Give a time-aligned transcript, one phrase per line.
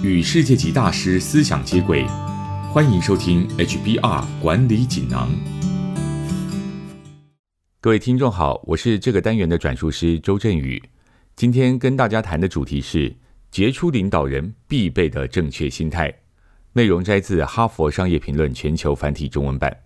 [0.00, 2.06] 与世界级大师思想接轨，
[2.72, 5.28] 欢迎收听 HBR 管理锦囊。
[7.80, 10.80] 各位听众好，我是这个单元的转述师周振宇。
[11.34, 13.12] 今天跟大家谈的主题是
[13.50, 16.14] 杰出领导人必备的正确心态。
[16.74, 19.78] 内容摘自《哈佛商业评论》全球繁体中文版。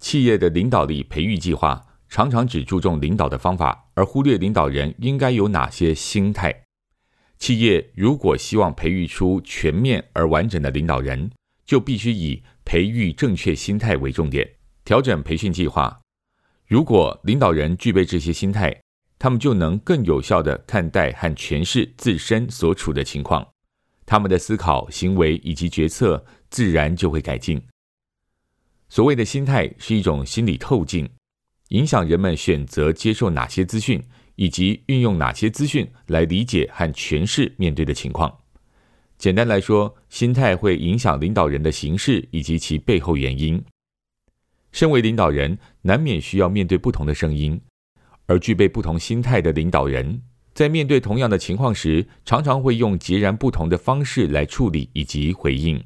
[0.00, 1.80] 企业的领导力培育计划
[2.10, 6.61] 常常只注重领导的方法，而忽略领导人应该有哪些心态。
[7.42, 11.28] 企业如果希望培育出全面而完整的领导人，
[11.66, 14.48] 就必须以培育正确心态为重点，
[14.84, 16.02] 调整培训计划。
[16.68, 18.80] 如果领导人具备这些心态，
[19.18, 23.44] 他们就能更有效地看待和诠释自身所处的情况，
[24.06, 27.60] 他们的思考、行为以及决策自然就会改进。
[28.88, 31.10] 所谓的心态是一种心理透镜，
[31.70, 34.00] 影响人们选择接受哪些资讯，
[34.36, 38.38] 以及运用哪些资讯来理解和诠释面对的情况。
[39.18, 43.62] 简单来说，心态会影响领导人的形式以及其背后原因。
[44.72, 47.60] 身为领导人，难免需要面对不同的声音，
[48.26, 50.22] 而具备不同心态的领导人，
[50.54, 55.82] 在面对同样的情况时，常常会用截然不同的方式来处理以及回应。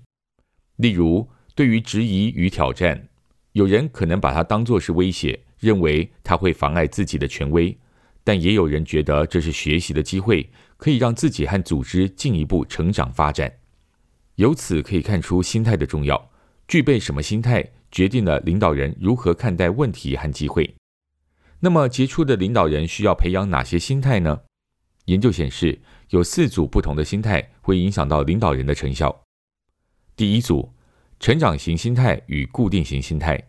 [0.77, 3.09] 例如，对于质疑与挑战，
[3.53, 7.77] 有人可能把它当作是威胁，认为它会妨碍自己的权威；
[8.27, 13.61] 但也有人觉得这是学习的机会，可以让自己和组织进一步成长发展。
[14.35, 16.31] 由此可以看出心态的重要，
[16.67, 20.75] 具备什么心态，决定了领导人如何看待问题和机会。
[21.61, 24.41] 那么，杰出的领导人需要培养哪些心态呢？
[25.05, 25.79] 研究显示，
[26.11, 29.23] 有四组不同的心态会影响到领导人的成效。
[30.17, 30.73] 第一组。
[31.19, 33.43] 成长型心态与固定型心态。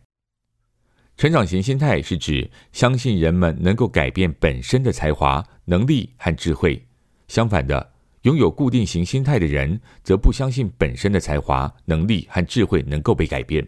[1.17, 6.79] 成长型心态是指相信人们能够改变本身的才华、能力和智慧。
[7.27, 13.67] 相反的，拥有固定型心态的人则不相信本身的才华、能力和智慧能够被改变。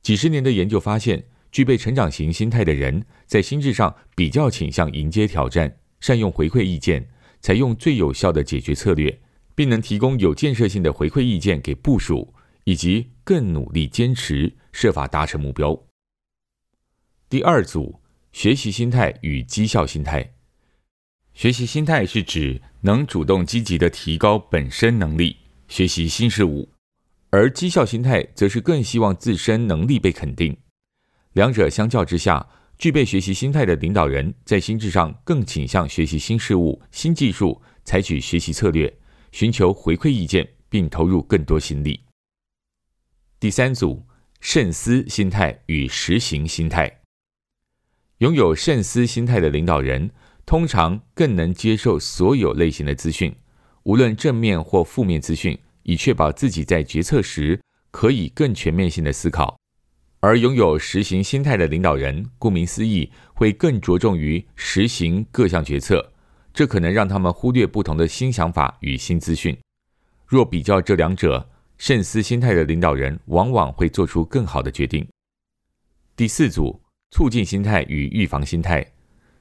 [0.00, 7.06] 几十年的研究发现，具备成长型心态的人在心智上比较倾向迎接挑战，善用回馈意见，
[7.42, 9.20] 采用最有效的解决策略，
[9.54, 12.32] 并能提供有建设性的回馈意见给部署。
[12.64, 15.85] 以及更努力坚持，设法达成目标。
[17.28, 18.00] 第二组，
[18.30, 20.34] 学习心态与绩效心态。
[21.34, 26.68] 学习心态是指能主动积极的提高本身能力，学习新事物；
[27.30, 30.56] 而绩效心态则是更希望自身能力被肯定。
[31.32, 32.48] 两者相较之下，
[32.78, 38.96] 具备学习心态的领导人在心智上更倾向学习新事物、新技术，采取学习策略，
[39.32, 42.02] 寻求回馈意见，并投入更多心力。
[43.40, 44.06] 第三组
[44.40, 47.00] 慎思心态与实行心态，
[48.18, 50.10] 拥有慎思心态的领导人，
[50.46, 53.34] 通常更能接受所有类型的资讯，
[53.82, 57.60] 无论正面或负面资讯，以确保自己在决策时
[57.90, 59.58] 可以更全面性的思考。
[60.20, 66.12] 而拥有实行心态的领导人，顾名思义，会更着重于实行各项决策，
[66.54, 69.54] 这可能让他们忽略不同的新想法与新资讯。
[70.26, 75.06] 若比较这两者，慎思心态的领导人往往会做出更好的决定。
[76.16, 76.80] 第四组，
[77.16, 78.86] 促进心态与预防心态。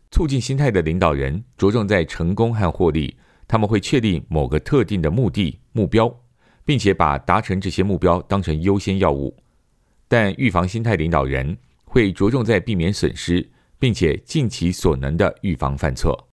[0.10, 3.18] 促进心态的领导人着重在成功和获利，
[3.50, 6.24] 他们会确立某个特定的目的目标，
[6.64, 9.36] 并且把达成这些目标当成优先要务。
[10.08, 13.46] 但预防心态领导人会着重在避免损失，
[13.78, 16.30] 并且尽其所能的预防犯错。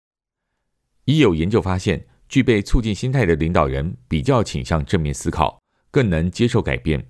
[1.06, 5.58] 已有研究发现，具备促进心态的领导人比较倾向正面思考。
[5.90, 7.08] 更能接受改变，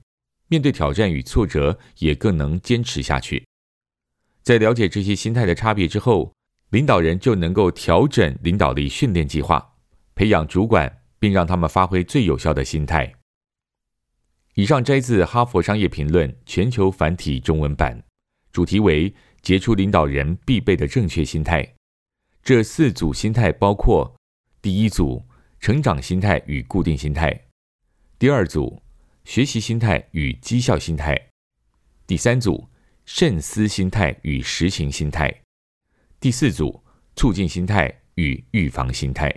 [0.49, 3.43] 面对挑战与挫折也更能坚持下去。
[4.49, 6.33] 在了解这些心态的差别之后，
[6.71, 9.75] 领导人就能够调整领导力训练计划，
[10.15, 13.13] 培养主管，并让他们发挥最有效的心态。
[14.55, 18.03] 以上摘自《哈佛商业评论》全球繁体中文版，
[18.51, 21.75] 主题为“杰出领导人必备的正确心态”。
[22.41, 24.15] 这四组心态包括：
[24.63, 25.23] 第一组，
[25.59, 27.39] 成长心态与固定心态。
[28.17, 28.81] 第二组，
[29.25, 31.13] 学习心态与绩效心态；
[32.07, 32.67] 第三组，
[33.11, 35.27] 慎思心态与实行心态；
[36.19, 36.85] 第四组，
[37.15, 39.33] 促进心态与预防心态。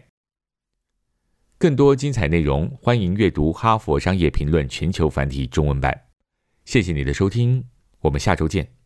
[1.56, 5.98] 更多精彩内容，欢迎阅读《哈佛商业评论》全球繁体中文版。
[6.66, 7.64] 谢谢你的收听，
[8.00, 8.81] 我们下周见。